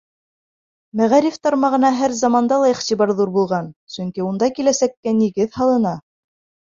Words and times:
Мәғариф 0.99 1.35
тармағына 1.47 1.91
һәр 1.99 2.15
заманда 2.21 2.57
ла 2.63 2.71
иғтибар 2.71 3.13
ҙур 3.19 3.31
булған, 3.35 3.67
сөнки 3.97 4.23
унда 4.29 4.49
киләсәккә 4.61 5.15
нигеҙ 5.19 5.59
һалына. 5.59 5.93